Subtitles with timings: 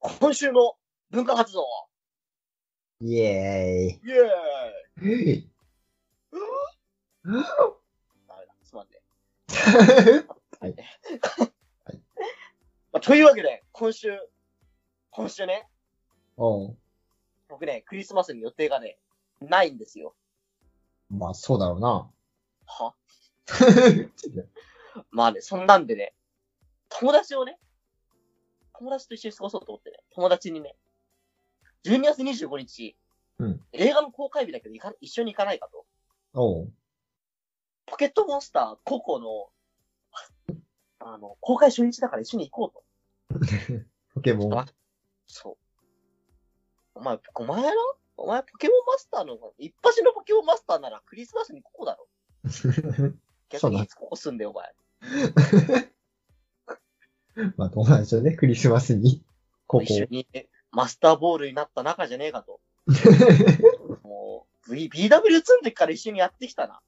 [0.00, 0.76] 今週の
[1.10, 1.66] 文化活動。
[3.02, 4.10] イエイ。
[4.10, 5.06] エーイ。
[5.06, 5.50] ーイ。
[7.22, 9.02] ダメだ、すまんね。
[10.58, 10.74] はい。
[12.92, 14.08] まあ、というわけで、今週、
[15.10, 15.68] 今週ね、
[16.38, 16.76] おう
[17.48, 18.98] 僕ね、クリスマスに予定がね、
[19.40, 20.14] ないんですよ。
[21.10, 22.10] まあ、そうだろうな。
[22.66, 22.94] は
[25.10, 26.14] まあね、そんなんでね、
[26.88, 27.58] 友達をね、
[28.80, 30.74] 友達と一緒に過ごそうと思ってね、友達にね、
[31.84, 32.96] 12月25日、
[33.38, 35.86] うん映画の公開日だけど行か一緒に行かないかと。
[36.34, 36.72] おう
[37.86, 40.56] ポケットモンスターココの、
[40.98, 42.84] あの、公開初日だから一緒に行こ
[43.30, 43.84] うと。
[44.14, 44.58] ポケモン？
[44.58, 44.66] あ
[45.26, 45.56] そう。
[46.94, 47.70] お前、お前な
[48.16, 52.08] お前ポケモンマスターの、一発のポケモンマスターならクリスマスにここだろ。
[53.50, 54.74] 逆にいつここ住んでよ、お前。
[57.56, 59.22] まあ、友達とね、クリスマスに、
[59.66, 59.82] ここ。
[59.82, 60.26] 一緒に
[60.72, 62.60] マスターボールになった仲じゃねえかと。
[64.02, 66.80] もう、V、BW 積んでっから一緒にやってきたな。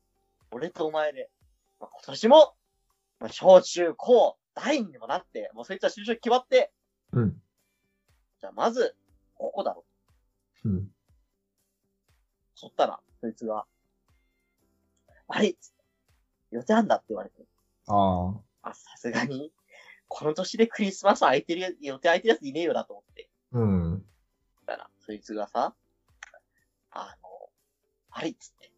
[0.50, 1.30] 俺とお前で。
[1.80, 2.54] まあ、今年も、
[3.18, 6.72] まあ、小中高、大にもなって、もうそいつは就職決まって、
[7.12, 7.42] うん。
[8.40, 8.94] じゃあまず、
[9.34, 9.84] ここだろ。
[10.64, 10.90] うん。
[12.54, 13.66] そったら、そいつが、
[15.28, 15.56] あれ
[16.50, 17.42] 予定あんだって言われて。
[17.86, 18.70] ああ。
[18.70, 19.52] あ、さすがに、
[20.14, 23.30] この年でクリスマス空いてるや、予定空いてるやついねえよなと思って。
[23.52, 24.04] うん。
[24.66, 25.74] だから、そいつがさ、
[26.90, 27.50] あの、
[28.10, 28.70] あれっつって。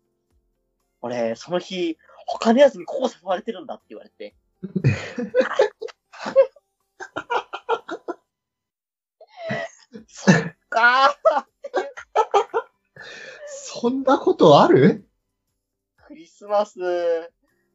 [1.01, 4.37] 俺、その日、他のやつにここ誘われてるんだって言われて。
[10.07, 10.35] そっ
[10.69, 11.45] かー
[13.47, 15.09] そんなことある？
[16.07, 16.79] クリスマス、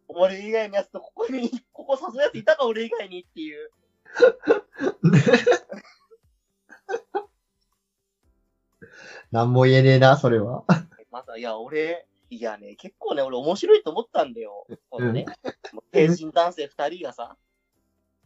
[0.07, 1.57] 俺以外のやつとここに、こ
[1.89, 3.71] こ誘うやついたか俺以外にっていう。
[9.31, 10.65] なんも言えねえな、それは。
[11.09, 14.67] また、いや、俺、いやね、結構ね、俺面白いと思ったんだよ。
[14.91, 15.25] このね、
[15.73, 17.37] もう成人男性二人がさ、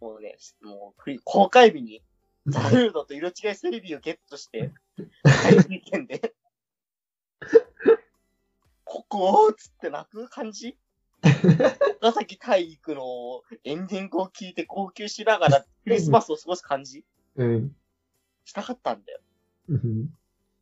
[0.02, 2.03] もうね、もう公開日に、
[2.47, 4.73] ザルードと色違いセレビをゲットして、
[5.23, 6.34] 大事件で、
[8.84, 9.47] ここ？
[9.47, 10.78] ーっつって泣く感じ？
[12.01, 17.06] 岡崎体育のエンディングを聞いて号泣しながらクリスマスを過ごす感じ？
[17.35, 17.75] うん。
[18.45, 19.19] したかったんだよ。
[19.69, 20.09] うん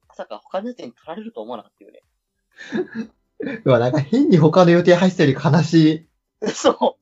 [0.07, 2.03] まさか他のやつに取られると思わなかったよね。
[3.65, 6.07] うわ、なんか変に他の予定入ってたより悲し
[6.41, 6.47] い。
[6.53, 6.97] そ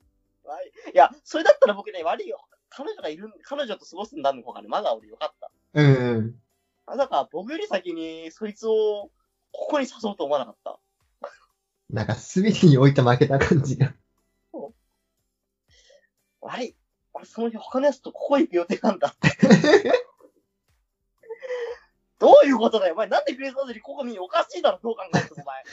[0.45, 0.47] う。
[0.47, 2.47] はいいや、それだったら僕ね、悪いよ。
[2.69, 5.51] 彼女がいる、彼女と過ごすんだの方がね、まだ俺よかった。
[5.73, 6.39] うん。
[6.85, 9.11] まさか僕より先にそいつを
[9.51, 10.79] ここに誘うと思わなかった。
[11.89, 13.94] なんか全てに置いて負けた感じが。
[16.41, 16.75] 悪い。
[17.13, 19.16] 俺その日他のやつとここ行く予定なんだ。
[22.19, 22.94] どういうことだよ。
[22.94, 25.63] お前なんでクリスマスにここ見におかしいだろ、どう考えてもお前。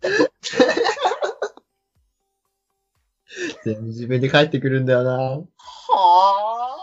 [3.64, 5.10] 全部自分で帰ってくるんだよな。
[5.12, 5.44] は
[5.88, 6.76] あ。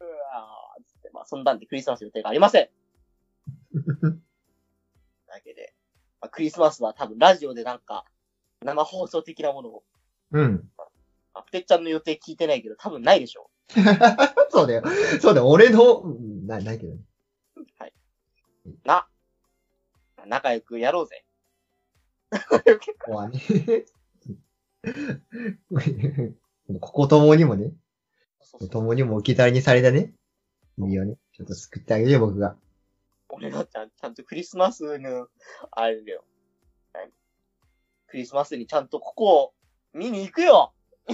[0.00, 2.68] うわーつって、まあ、そんなんでクリスマス予定がありません。
[5.26, 5.74] だけで、
[6.20, 8.04] まあ、クリスマスは多分ラジオでなんか、
[8.62, 9.84] 生放送的なものを、
[10.32, 10.70] うん。
[11.34, 13.50] あてっちゃんの予定聞いてないけど、多分ないでしょ
[14.50, 14.82] そうだよ。
[15.20, 15.48] そうだよ。
[15.48, 17.00] 俺の、うんな、ないけどね。
[18.84, 19.08] な。
[20.26, 21.24] 仲良くやろうぜ。
[22.30, 22.60] こ
[23.04, 23.40] こはね。
[26.80, 27.72] ここともにもね、
[28.70, 30.12] 共にも置き去りにされたね。
[30.78, 32.56] いをね、ちょっと救ってあげるよ、僕が。
[33.30, 35.28] 俺がちゃんちゃんとクリスマスの、
[35.70, 36.24] あれだよ。
[36.92, 37.10] はい
[38.08, 39.52] クリスマスにちゃんとここを
[39.92, 40.72] 見に行くよ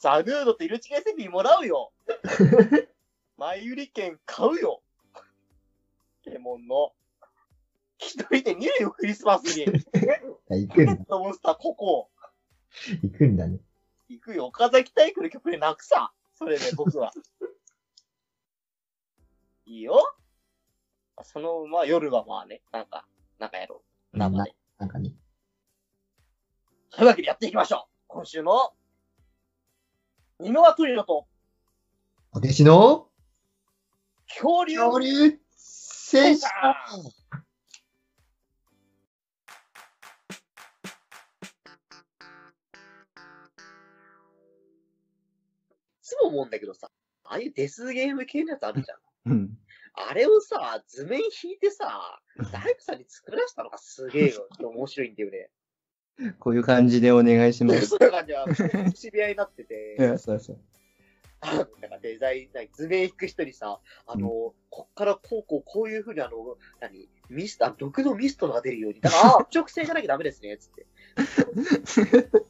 [0.00, 1.92] ザルードと色違いセビーもらうよ
[3.36, 4.82] 前売り券買うよ
[6.30, 6.92] レモンの。
[7.98, 9.64] 一人で見るよ、クリスマスに。
[10.50, 10.92] 行くペんだ。
[10.96, 12.10] ットモンスターここ。
[13.02, 13.60] 行くんだね。
[14.08, 14.46] 行くよ。
[14.46, 16.12] 岡崎体育の曲で泣くさ。
[16.34, 17.12] それで僕は。
[19.64, 20.14] いいよ。
[21.22, 23.06] その、まあ夜はまあね、なんか、
[23.38, 23.82] なんかやろ
[24.12, 24.18] う。
[24.18, 24.54] 生で。
[24.78, 25.14] なんかね。
[26.90, 27.90] というわけでやっていきましょう。
[28.06, 28.74] 今週の、
[30.38, 31.26] ニノワトリノと
[32.32, 33.10] お弟子の
[34.28, 35.40] 恐竜恐竜
[36.08, 36.46] 戦士
[46.00, 46.92] つも思うんだけどさ、
[47.24, 48.94] ああいうデスゲーム系のやつあるじゃ
[49.28, 49.32] ん。
[49.32, 49.58] うん。
[49.94, 52.20] あれをさ、図面引いてさ、
[52.52, 54.46] 大工さんに作らしたのがすげえよ。
[54.60, 55.50] 面白いんだよね。
[56.38, 57.86] こういう感じでお願いします。
[57.86, 58.46] そういう感じは、
[58.94, 60.58] 知り合いになってて そうそう。
[61.42, 69.00] なんかデザイン、図面引く人にさ、あの、こっからこうこうこういうふうにあの、何、ミスト、あ毒のミストが出るように。
[69.00, 70.86] だから、 あ、直線じゃなきゃダメですね、つって。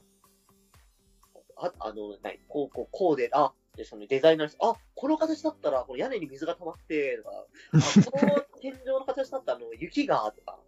[1.56, 10.58] あ、あの、何、こうこうこうで、あ、で、そのデザイナーの人、あ、この形だったら、この屋根に水が溜まって、とか、あ、この天井の形だったら、あの、雪が、とか、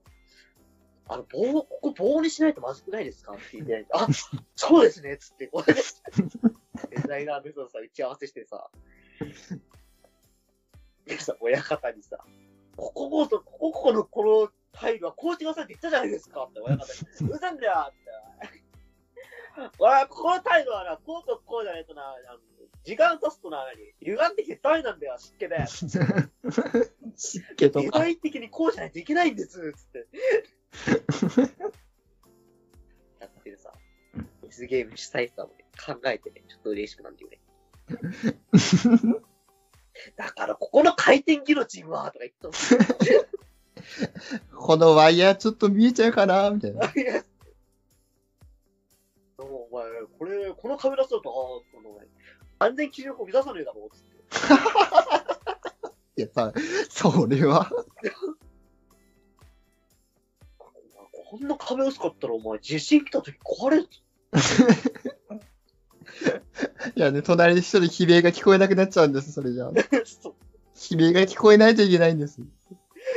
[1.11, 3.33] あの、棒、ここ棒にしないとまずくないですか？
[3.33, 4.07] って言って、あ、
[4.57, 5.75] そうですね、つって、これ
[7.09, 8.71] で、デザイナーの人とさ、打ち合わせしてさ、
[11.07, 12.19] でさ、親方にさ、
[12.77, 17.29] こここそ、ここのこのタイルはこうしてくださいって言ったじゃないですかって親方に。
[17.29, 17.99] うるさいんだよって。
[19.81, 22.39] 俺はここのタイルはな、こうとこうじゃないとな、あの
[22.85, 23.93] 時間経つとな、何？
[24.01, 25.67] 歪んできてダメなんだよ、湿気で。
[27.17, 27.99] 湿気とか。
[27.99, 30.07] デザイン的にこうじゃないといけないんです、つって。
[33.19, 33.73] やってるさ、
[34.43, 35.58] デスゲーム主催者をね、
[35.95, 37.39] 考えてね、ちょっと嬉しくなるんだよね。
[40.17, 42.51] だから、ここの回転ギロチンは、とか言った
[44.57, 46.87] このワイヤーちょっと見えちゃうかなみたいな。
[46.87, 46.93] の。
[46.95, 47.25] いや
[49.39, 49.87] お前、
[50.19, 51.37] これ、このカメラすると、ああ、
[51.75, 51.99] この、
[52.59, 54.17] 安全基準法満たさねえだろ、つって。
[56.17, 56.53] いやさ、
[56.91, 57.71] それは。
[61.31, 63.89] こんな壁薄かったら、お前、地震来た時壊れる。
[66.95, 69.71] いやね、隣で一人悲鳴が聞こえなくなっちゃうんです、それじゃあ。
[70.05, 70.35] そう
[70.93, 72.41] 悲鳴が聞こえないといけないんです。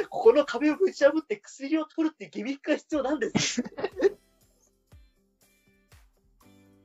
[0.09, 3.63] ここの壁をぶち破って薬を取るっていうギミックが必要なんです。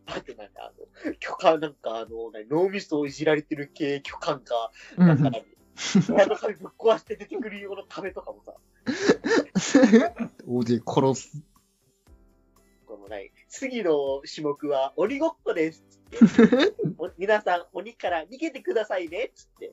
[0.07, 0.73] あとなんかあ
[1.09, 5.45] の、巨漢なんかあの、何脳みそをいじられてる系巨漢か、なんか何、
[6.07, 8.55] 部屋の壁ぶっ壊して出てくるような壁とかもさ、
[10.47, 11.43] 大勢殺す。
[13.07, 19.73] このない、次の種目は鬼ごっこですっつっ皆さん鬼から逃げてくださいねっつって。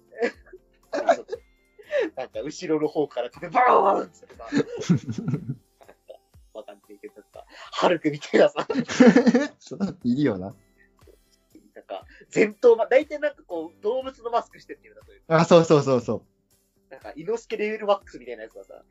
[2.16, 4.48] なんか後ろの方から壁バーンってさ、
[6.54, 8.68] わかんないけど、なんか、ハルクみたいなさ、
[9.60, 10.56] そういるよな。
[11.74, 15.24] なんか、前頭ま、大体なんかこう、動物のマスクしてっていうのだという。
[15.28, 16.26] あ、そうそうそうそ
[16.90, 18.86] なんか、イノスケレベルマックスみたいなやつがさ、う。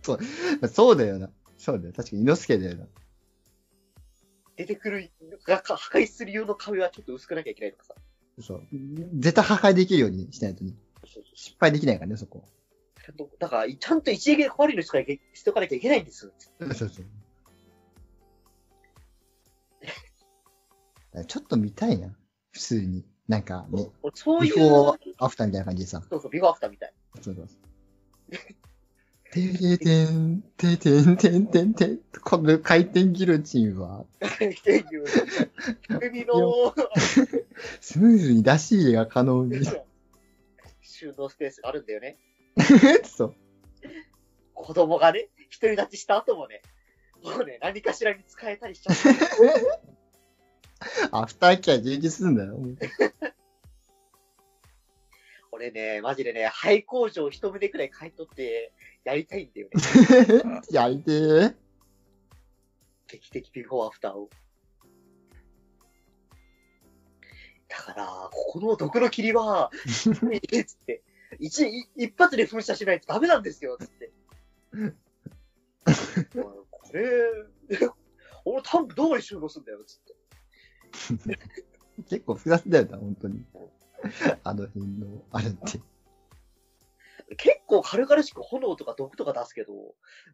[0.02, 1.30] そう、そうだよな。
[1.58, 1.92] そうだよ。
[1.92, 2.88] 確かに、猪之助だよな。
[4.58, 5.10] 出てくる、
[5.46, 7.94] がか破壊する用の壁はちょっと薄くなきゃいけないとかさ。
[8.40, 8.62] そう。
[9.14, 10.74] 絶対破壊できるようにしないとね。
[11.04, 12.44] そうそう失敗できないからね、そこ。
[13.04, 16.32] ちゃんと、だから、ちゃんと一撃で壊れる人からしておかなきゃいけないんです。
[16.58, 17.06] そうそうそう。
[21.24, 22.08] ちょっと見たいな。
[22.50, 23.04] 普通に。
[23.28, 26.02] なんかね、そういう、ビフォーアフターみたいな感じでさ。
[26.10, 26.92] そうそう、ビフォーアフターみたい。
[27.20, 28.38] そうそうそう。
[29.30, 31.98] てれてん、てんてんてんてんてん。
[32.22, 34.06] この回転ギロチンは、っ
[34.38, 35.04] ていう、
[36.00, 36.74] 首の
[37.80, 39.60] スムーズに出し入れが可能に。
[40.80, 42.16] 収納スペースがあるんだよね。
[43.04, 43.34] そう。
[44.54, 46.62] 子供がね、一人立ちした後もね、
[47.22, 48.96] もうね、何かしらに使えたりしちゃう。
[51.12, 52.58] アフターケア充実するんだよ。
[55.58, 58.72] 俺ね、マジでね、廃工場一棟くらい買い取って
[59.02, 60.62] やりたいんだよね。
[60.70, 61.54] やりてー。
[63.08, 64.30] 劇的ビフォーアフターを。
[67.66, 69.72] だから、ここの毒の霧は、
[70.52, 71.02] いいつって、
[71.40, 74.12] 一、い一発で噴射しないとダメなんですよ、つって。
[76.30, 77.02] これ、
[78.44, 81.38] 俺タンクどこに収納すんだよ、つって。
[82.08, 83.44] 結構複雑だよな、本当に。
[84.44, 85.80] あの辺の、あれって。
[87.36, 89.72] 結構軽々しく炎とか毒とか出すけど、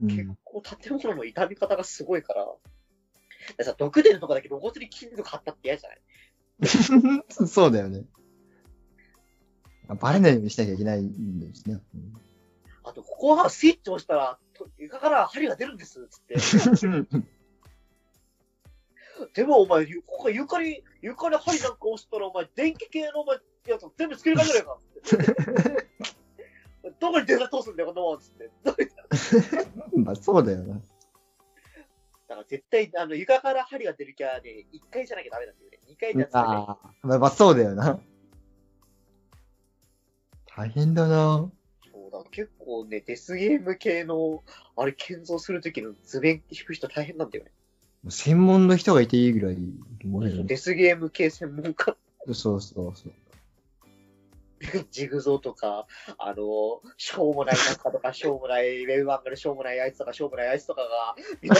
[0.00, 2.46] うん結構建物の傷み方がすごいから、
[3.58, 7.24] でさ、毒出るとかだけ露骨に金属貼ったって嫌じゃない？
[7.48, 8.04] そうだよね。
[10.00, 11.80] バレないようにしなきゃいけないんですね。
[12.84, 16.36] あと、ここはスイッチ押したら、と床から針が出るんです、つって。
[19.34, 23.38] でもお前、ゆここ床に、床に針なんか押したら、お前、電気系のお前、
[23.70, 24.78] やつ全部作り替えじゃないか。
[25.02, 25.84] つって
[27.00, 28.50] どこに電話通すんだよ、こんなもん、つって。
[29.96, 30.74] まあそうだよな。
[30.74, 35.78] だから絶対、あの、床から針が出るキャラで、1回じゃなきゃダメなんだよね。
[35.88, 36.56] 2回じゃダメ。
[36.56, 38.00] ああ、まあ、まあそうだよな。
[40.56, 41.50] 大変だな。
[41.92, 44.42] そうだ、結構ね、デスゲーム系の、
[44.76, 47.50] あれ、建造するときの図面引く人大変なんだよね。
[48.08, 51.96] 専門の人がいていいぐらい、ねデスゲーム系専門家。
[52.26, 53.12] そうそうそう。
[54.90, 55.86] ジグゾーとか、
[56.18, 61.58] あの、しょうもない中とか、 しょうもないウェブ漫画でしょうもないあいつとか、しょうもないあいつとかが、 みんな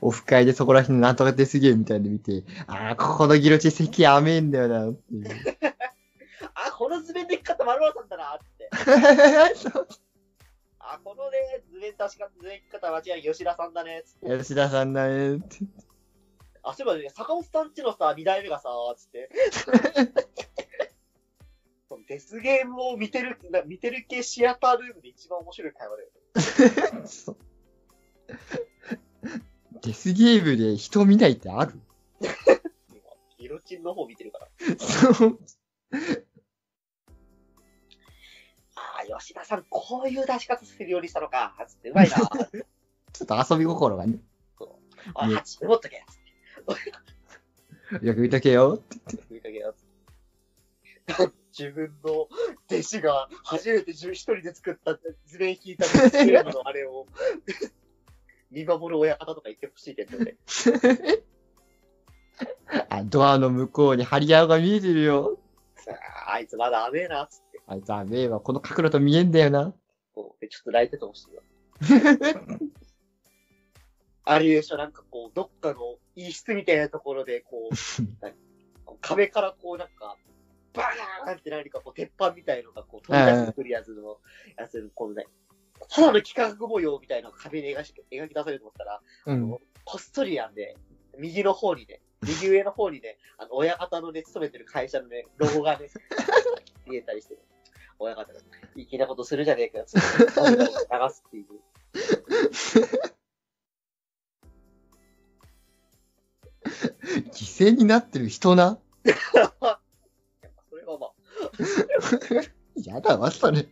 [0.00, 5.28] オフ会でそこら辺のなんとかですげえみたいなの見て、ああ、ここのギロチ席甘えんだよな、っていう。
[6.54, 8.70] あ、この図面でき方丸々さんだなって。
[10.80, 14.04] あ、このね、図面確か図面き方間違い吉田さんだね。
[14.22, 15.58] 吉田さんだね、って。
[16.64, 19.30] あ、そういえばね、坂本さんちのさ、二代目がさ、つって。
[21.88, 26.14] そのデスゲームを見てる、な見てる系シアタールームで一番面白い会話だよね。
[29.82, 31.78] デスゲームで人見ないってある？
[32.20, 32.32] 今
[33.38, 34.48] ギロチンの方見てるから。
[34.78, 35.38] そう。
[38.76, 41.54] ああ、吉田さん、こういう出し方するようにしたのか。
[41.68, 42.16] つって、うまいな。
[42.16, 42.26] ちょ
[43.24, 44.18] っと遊び心がね。
[45.14, 46.02] あ、ね八持っとけ。
[46.66, 48.82] つってよく見とけよ。
[49.30, 49.74] 言いかけよ。
[51.06, 52.28] つって自分の
[52.68, 57.06] 弟子が初めて自分一人で作った図面引いたゲームのあれを
[58.50, 60.36] 見守る親方とか言ってほしいけどね。
[62.88, 65.38] あ、ドアの向こうに張り合うが見えてるよ。
[65.76, 65.92] さ
[66.26, 67.60] あ、あいつまだ甘えな、つって。
[67.66, 69.72] あいつはめえわ、この角度と見えんだよな。
[70.14, 71.42] こうちょっと泣いててほしいわ。
[74.26, 77.74] あれでしょ、なんかこう、どっかのいい室みたいなところで、こう、
[79.00, 80.16] 壁からこうなんか、
[80.72, 84.18] バーンって何かこう、鉄板みたいのがこう、飛び出してくるやつの、
[84.56, 85.26] やつの、このね、
[85.88, 89.50] ただの幾何学模様みたいなのが壁に描き描き出されると思ったら、うん。
[89.84, 90.76] こっそりやんで、
[91.18, 95.88] 右の方にね、右上の方にね、あの、親方のね、勤めてる会社のね、ロゴがね、
[96.86, 97.36] 見えたりして、
[97.98, 98.40] 親方が、
[98.76, 99.92] 粋なことするじゃねえかよ、流
[101.10, 101.46] すっていう。
[107.16, 108.78] 犠牲になってる人な？
[109.04, 109.12] や
[109.46, 109.80] っぱ
[110.70, 111.12] それはまあ、
[112.84, 113.68] やだわ、それ。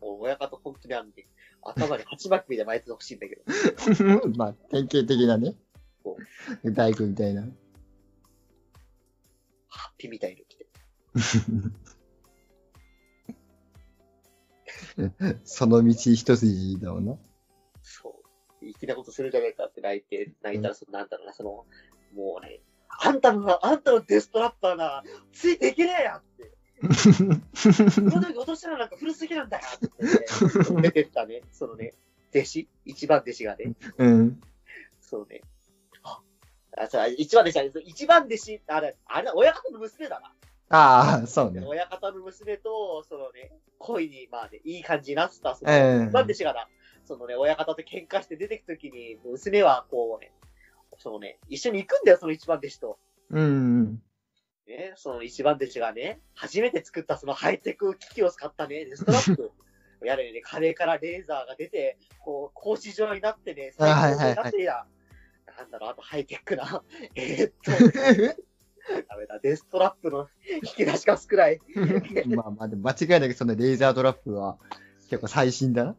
[0.00, 1.28] 親方本当にあんで、
[1.62, 3.42] 頭に鉢巻きみたいな巻いてほしいんだけど、
[4.36, 5.54] まあ、典型的なね
[6.02, 6.16] そ。
[6.64, 7.42] 大工みたいな。
[9.68, 10.66] ハッピーみたいに着て。
[15.44, 17.18] その道一筋だもんな。
[18.74, 21.64] 粋なことするじゃねえかって泣いて、泣いたら、その、なんだろうな、その、
[22.14, 26.52] もうね、あんたのな、あんたのデストラッパーな、ついていけねえやって。
[27.90, 31.94] その時落としたらなんか古すぎなんだよって、ね、出てったね、そのね、
[32.34, 34.40] 弟子、一番弟子がね、うん。
[35.00, 35.40] そうね。
[36.02, 36.20] あ、
[36.76, 40.32] あそう一番弟子は、一番弟子、あれ、あれ、親方の娘だな。
[40.68, 41.62] ああ、そうね。
[41.64, 46.68] 親方の娘と、そのね、恋に、まあね、いい感じになってた、その、うん一番弟子がな、
[47.06, 50.32] そのね、親方と喧嘩して出てくときに、娘はこうね、
[50.98, 52.98] そのね、一緒に行くんだよ、その一番弟子と。
[53.30, 54.02] うん。
[54.66, 59.52] ね、その一番弟子がね、初めて作ったそのハイテク機器を使ったね、デストラップ。
[60.04, 64.86] やれね、壁からレーザーが出て、こう、格子状になってね、はいはいはいになってや。
[65.58, 66.82] なんだろう、あとハイテクな。
[67.14, 67.70] えーっと、
[69.08, 71.60] ダメだ、デストラップの引き出しが少ない。
[72.26, 74.58] まあまあ、でも間違いなくそのレーザートラップは
[75.08, 75.96] 結構最新だな。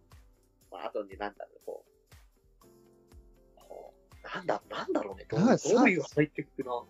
[0.78, 1.86] まあ、あとね、なんだろう、こ
[2.64, 2.68] う。
[3.56, 3.94] こ
[4.24, 5.26] うなんだ、なんだろうね。
[5.28, 6.84] どうあどういうハイテクな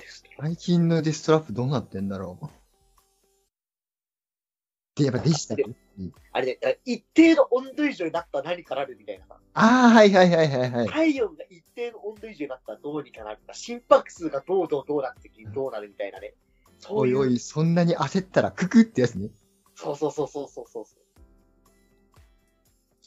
[0.00, 2.46] デストラッ最近のデストラップどうなってんだろう。
[4.96, 5.74] で、やっぱデジタルプ。
[6.32, 9.38] あれね、一定の温度以上になったら何かなるみたいなさ。
[9.54, 10.88] ああ、はいはいはいはいはい。
[10.88, 16.34] 体温が一定の温度以上になったらどうにかなるとか、心拍数がどうどうどうなってきどうなるみたいなね。
[16.80, 19.30] そういう、おいおい、そんなに焦ったらククってやつね。
[19.76, 21.03] そうそうそうそうそうそう。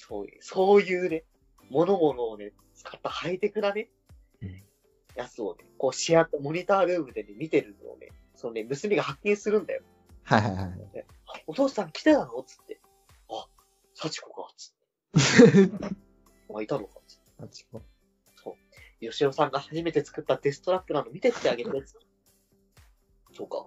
[0.08, 1.24] そういう、そういうね、
[1.70, 3.90] 物々をね、使ったハイテクなね、
[4.42, 4.64] うん
[5.16, 9.82] やつをね、こうシェア、モニタールームでね、見てるのをね、そのね、娘が発見するんだよ。
[10.24, 10.70] はいはいはい。
[11.26, 12.44] あお父さん来てたの？
[12.44, 12.80] つって。
[13.30, 13.48] あ、
[13.96, 15.72] 幸子かつって。
[16.48, 17.00] お前いたのか？
[17.08, 17.24] つって。
[17.40, 17.82] あちこ
[18.36, 18.56] そう。
[19.04, 22.06] 吉尾さんが初めて作ったデストラップなの見てってあげて、つって。
[23.34, 23.66] そうか。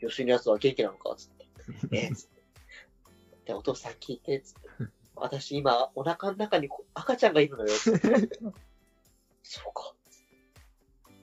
[0.00, 1.14] 吉尾のやつは元気なのか？
[1.16, 1.46] つって。
[1.92, 2.42] えつって。
[3.44, 4.60] で、お父さん聞いて、つって。
[5.16, 7.70] 私今、お腹の中にこ赤ちゃんがいるのよ。
[9.42, 9.94] そうか。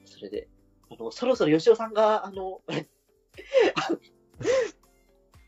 [0.04, 0.48] それで、
[0.90, 2.60] あの、そろそろ吉尾さんが、あの、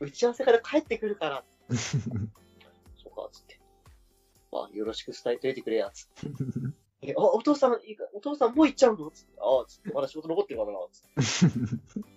[0.00, 3.60] 打ち合わせから帰ってくるから、 そうか、つって。
[4.52, 6.28] まあ、よろしく伝えておいてくれや、つって。
[7.02, 9.10] え、あ、お父さん、いいかお父さんもう行っちゃうの？
[9.10, 9.32] つって。
[9.38, 9.92] ああ、つって。
[9.92, 12.15] まだ仕事残ってるからな、つって。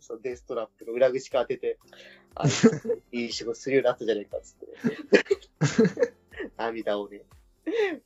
[0.00, 1.78] そのデストラップの裏口から当てて、
[2.34, 2.46] あ
[3.12, 6.14] いい仕事するようになったじゃねえか、つって。
[6.56, 7.24] 涙をね、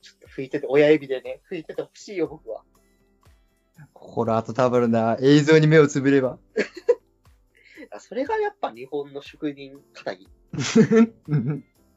[0.01, 2.65] ちょっと拭いてて、親指でね、拭いててほしいよ、僕は。
[3.93, 5.17] 心温まるな。
[5.21, 6.39] 映像に目をつぶれば。
[7.91, 10.29] あそれがやっぱ日本の職人仇ぎ。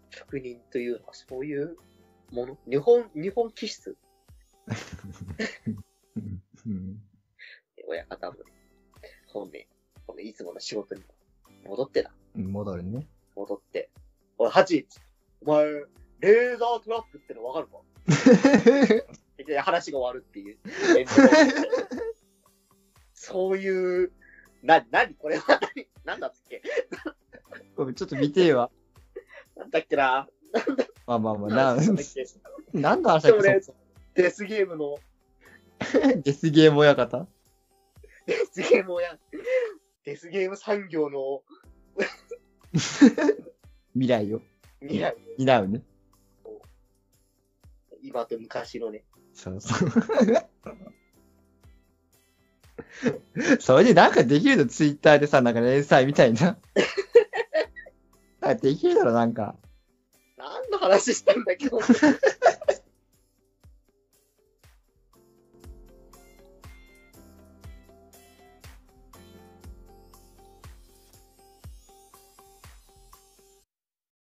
[0.10, 1.78] 職人というのはそういう
[2.32, 2.58] もの？
[2.70, 3.98] 日本、日本気質？
[7.88, 8.44] 親方もね、
[9.32, 9.68] このね、
[10.08, 11.02] このいつもの仕事に
[11.66, 12.12] 戻ってな。
[12.36, 13.06] 戻るね。
[13.36, 13.90] 戻って。
[14.38, 14.88] おい、ハチ
[15.46, 15.66] お前、
[16.20, 17.78] レーザートラップってのわかるか？
[19.46, 20.58] で話が終わるっていう。
[23.14, 24.12] そういう、
[24.62, 25.88] な、なにこれは何？
[26.04, 26.62] なんだっけ？
[27.76, 28.70] ごめんちょっと見てえわ。
[29.56, 30.28] なんだっけな？
[31.08, 32.26] まあまあまあ、な、なんだっけ？
[32.78, 33.62] なんの話だっけ、
[34.22, 34.98] デスゲームの、
[36.24, 37.28] デスゲーム親方？
[38.32, 39.18] デスゲームをや、
[40.06, 41.44] デスゲーム産業の
[43.94, 44.42] 未来を
[44.82, 45.82] 未来、担うね。
[48.02, 49.90] 今と昔のね、そうそう。
[53.60, 56.58] それでなんかできるのツイッターでさ、なんか連載みたいな。
[58.40, 59.56] なんかできるだろ、なんか。
[60.38, 61.80] 何の話したんだっけど、